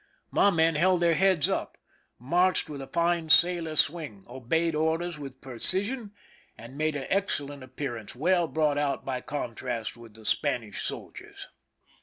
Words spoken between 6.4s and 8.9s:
and made an excellent appearance, well brought